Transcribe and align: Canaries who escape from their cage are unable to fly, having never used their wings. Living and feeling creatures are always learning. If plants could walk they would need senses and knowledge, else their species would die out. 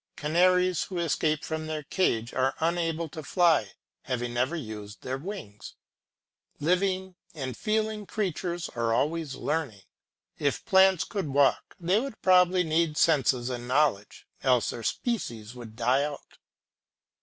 Canaries 0.15 0.85
who 0.85 0.97
escape 0.97 1.43
from 1.45 1.67
their 1.67 1.83
cage 1.83 2.33
are 2.33 2.55
unable 2.59 3.07
to 3.09 3.21
fly, 3.21 3.73
having 4.05 4.33
never 4.33 4.55
used 4.55 5.03
their 5.03 5.19
wings. 5.19 5.75
Living 6.59 7.13
and 7.35 7.55
feeling 7.55 8.07
creatures 8.07 8.67
are 8.69 8.95
always 8.95 9.35
learning. 9.35 9.83
If 10.39 10.65
plants 10.65 11.03
could 11.03 11.27
walk 11.29 11.75
they 11.79 11.99
would 11.99 12.17
need 12.65 12.97
senses 12.97 13.51
and 13.51 13.67
knowledge, 13.67 14.25
else 14.41 14.71
their 14.71 14.81
species 14.81 15.53
would 15.53 15.75
die 15.75 16.03
out. 16.05 16.39